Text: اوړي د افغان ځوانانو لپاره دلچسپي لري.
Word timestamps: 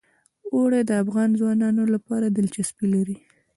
اوړي 0.55 0.81
د 0.85 0.91
افغان 1.03 1.29
ځوانانو 1.39 1.83
لپاره 1.93 2.25
دلچسپي 2.37 2.87
لري. 2.95 3.17